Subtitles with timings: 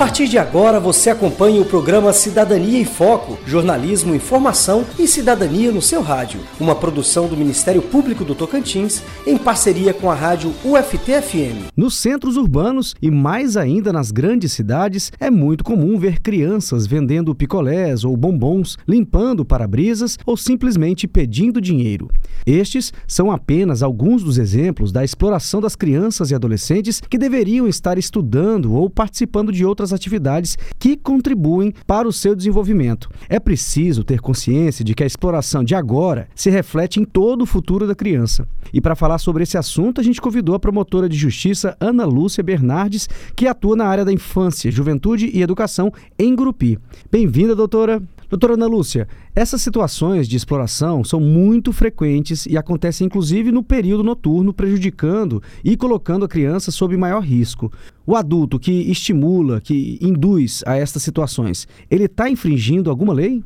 [0.00, 5.82] Partir de agora você acompanha o programa Cidadania em Foco, jornalismo, informação e cidadania no
[5.82, 11.70] seu rádio, uma produção do Ministério Público do Tocantins em parceria com a rádio UFT-FM.
[11.76, 17.34] Nos centros urbanos e mais ainda nas grandes cidades, é muito comum ver crianças vendendo
[17.34, 22.10] picolés ou bombons, limpando para-brisas ou simplesmente pedindo dinheiro.
[22.46, 27.98] Estes são apenas alguns dos exemplos da exploração das crianças e adolescentes que deveriam estar
[27.98, 33.08] estudando ou participando de outras atividades que contribuem para o seu desenvolvimento.
[33.28, 37.46] É preciso ter consciência de que a exploração de agora se reflete em todo o
[37.46, 38.46] futuro da criança.
[38.72, 42.42] E para falar sobre esse assunto, a gente convidou a promotora de justiça Ana Lúcia
[42.42, 46.78] Bernardes, que atua na área da infância, juventude e educação em Grupi.
[47.10, 48.02] Bem-vinda, doutora.
[48.30, 54.04] Doutora Ana Lúcia, essas situações de exploração são muito frequentes e acontecem inclusive no período
[54.04, 57.72] noturno, prejudicando e colocando a criança sob maior risco.
[58.06, 63.42] O adulto que estimula, que induz a estas situações, ele está infringindo alguma lei?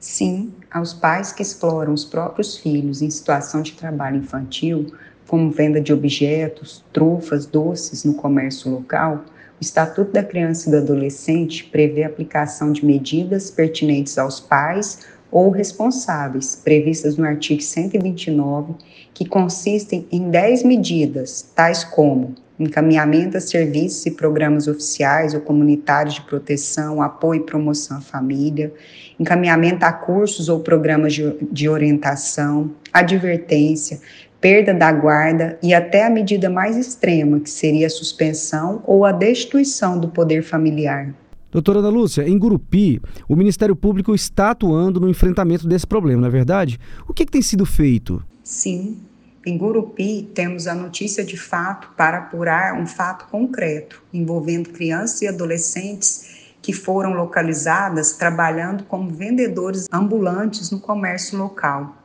[0.00, 4.92] Sim, aos pais que exploram os próprios filhos em situação de trabalho infantil,
[5.28, 9.24] como venda de objetos, trufas, doces no comércio local,
[9.60, 15.00] o Estatuto da Criança e do Adolescente prevê a aplicação de medidas pertinentes aos pais
[15.30, 18.74] ou responsáveis, previstas no artigo 129,
[19.12, 26.14] que consistem em 10 medidas, tais como encaminhamento a serviços e programas oficiais ou comunitários
[26.14, 28.72] de proteção, apoio e promoção à família,
[29.18, 34.00] encaminhamento a cursos ou programas de, de orientação, advertência,
[34.44, 39.10] perda da guarda e até a medida mais extrema, que seria a suspensão ou a
[39.10, 41.14] destituição do poder familiar.
[41.50, 46.28] Doutora Ana Lúcia, em Gurupi, o Ministério Público está atuando no enfrentamento desse problema, não
[46.28, 46.78] é verdade?
[47.08, 48.22] O que, que tem sido feito?
[48.42, 48.98] Sim,
[49.46, 55.26] em Gurupi temos a notícia de fato para apurar um fato concreto envolvendo crianças e
[55.26, 62.03] adolescentes que foram localizadas trabalhando como vendedores ambulantes no comércio local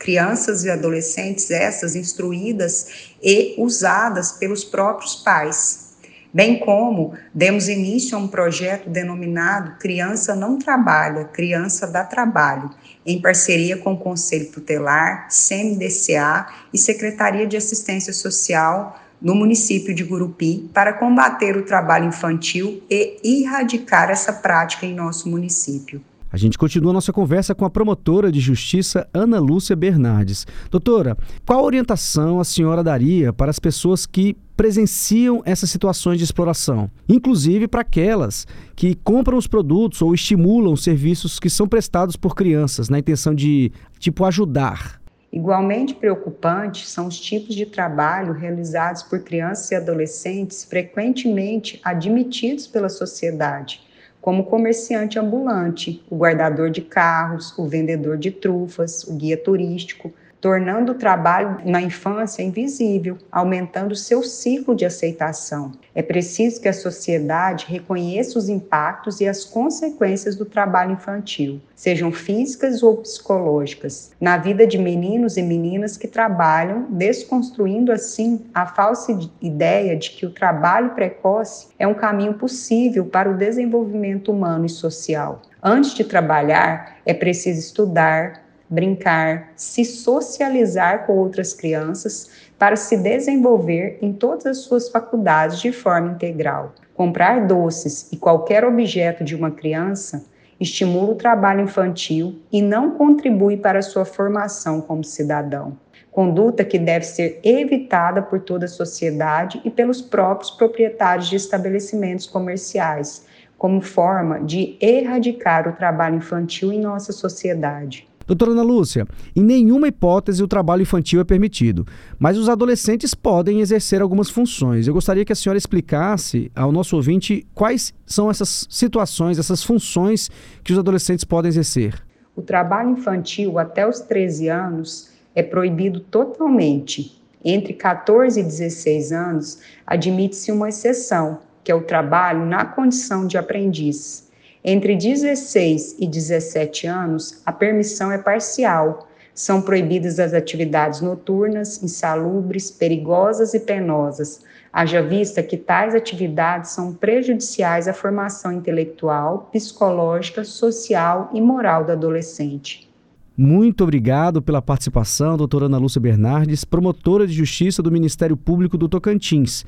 [0.00, 5.90] crianças e adolescentes, essas instruídas e usadas pelos próprios pais.
[6.32, 12.70] Bem como demos início a um projeto denominado Criança Não Trabalha, Criança Dá Trabalho,
[13.04, 20.02] em parceria com o Conselho Tutelar, CMDCA e Secretaria de Assistência Social no município de
[20.02, 26.00] Gurupi para combater o trabalho infantil e erradicar essa prática em nosso município.
[26.32, 30.46] A gente continua nossa conversa com a promotora de justiça Ana Lúcia Bernardes.
[30.70, 36.88] Doutora, qual orientação a senhora daria para as pessoas que presenciam essas situações de exploração,
[37.08, 38.46] inclusive para aquelas
[38.76, 43.34] que compram os produtos ou estimulam os serviços que são prestados por crianças, na intenção
[43.34, 45.00] de, tipo, ajudar?
[45.32, 52.88] Igualmente preocupantes são os tipos de trabalho realizados por crianças e adolescentes frequentemente admitidos pela
[52.88, 53.80] sociedade
[54.20, 60.92] como comerciante ambulante, o guardador de carros, o vendedor de trufas, o guia turístico, tornando
[60.92, 65.72] o trabalho na infância invisível, aumentando seu ciclo de aceitação.
[65.94, 72.10] É preciso que a sociedade reconheça os impactos e as consequências do trabalho infantil, sejam
[72.10, 79.18] físicas ou psicológicas, na vida de meninos e meninas que trabalham, desconstruindo assim a falsa
[79.42, 84.70] ideia de que o trabalho precoce é um caminho possível para o desenvolvimento humano e
[84.70, 85.42] social.
[85.62, 93.98] Antes de trabalhar, é preciso estudar, brincar, se socializar com outras crianças para se desenvolver
[94.00, 96.74] em todas as suas faculdades de forma integral.
[96.94, 100.24] Comprar doces e qualquer objeto de uma criança
[100.60, 105.76] estimula o trabalho infantil e não contribui para sua formação como cidadão.
[106.12, 112.26] Conduta que deve ser evitada por toda a sociedade e pelos próprios proprietários de estabelecimentos
[112.26, 113.24] comerciais,
[113.56, 118.09] como forma de erradicar o trabalho infantil em nossa sociedade.
[118.30, 121.84] Doutora Ana Lúcia, em nenhuma hipótese o trabalho infantil é permitido,
[122.16, 124.86] mas os adolescentes podem exercer algumas funções.
[124.86, 130.30] Eu gostaria que a senhora explicasse ao nosso ouvinte quais são essas situações, essas funções
[130.62, 132.00] que os adolescentes podem exercer.
[132.36, 137.20] O trabalho infantil até os 13 anos é proibido totalmente.
[137.44, 143.36] Entre 14 e 16 anos, admite-se uma exceção, que é o trabalho na condição de
[143.36, 144.29] aprendiz.
[144.62, 152.70] Entre 16 e 17 anos, a permissão é parcial, São proibidas as atividades noturnas, insalubres,
[152.70, 161.30] perigosas e penosas, haja vista que tais atividades são prejudiciais à formação intelectual, psicológica, social
[161.32, 162.90] e moral do adolescente.
[163.36, 168.86] Muito obrigado pela participação, doutora Ana Lúcia Bernardes, promotora de Justiça do Ministério Público do
[168.86, 169.64] Tocantins.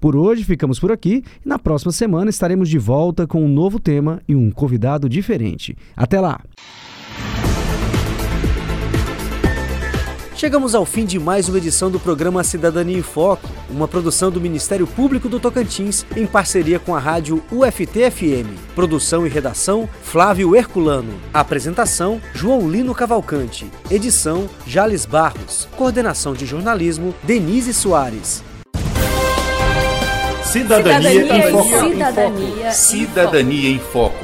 [0.00, 3.78] Por hoje ficamos por aqui e na próxima semana estaremos de volta com um novo
[3.78, 5.76] tema e um convidado diferente.
[5.96, 6.40] Até lá!
[10.36, 14.38] Chegamos ao fim de mais uma edição do programa Cidadania em Foco, uma produção do
[14.38, 18.46] Ministério Público do Tocantins em parceria com a rádio UFT-FM.
[18.74, 21.14] Produção e redação Flávio Herculano.
[21.32, 23.66] Apresentação João Lino Cavalcante.
[23.90, 25.66] Edição Jales Barros.
[25.74, 28.44] Coordenação de jornalismo Denise Soares.
[30.56, 31.88] Cidadania, Cidadania em Foco.
[31.90, 34.15] Cidadania, Cidadania em Foco.